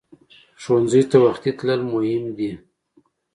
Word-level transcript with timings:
ښوونځی 0.61 1.01
ته 1.09 1.17
وختي 1.25 1.51
تلل 1.57 1.81
مهم 1.93 2.23
دي 2.37 2.51